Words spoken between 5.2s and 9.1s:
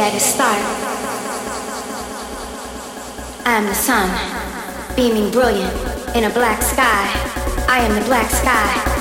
brilliant in a black sky. I am the black sky.